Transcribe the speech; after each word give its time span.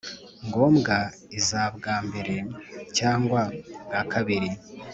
ngombwa 0.47 0.95
iza 1.37 1.61
bwa 1.75 1.95
mbere 2.07 2.35
cyangwa 2.97 3.41
bwa 3.85 4.01
kabiri 4.11 4.49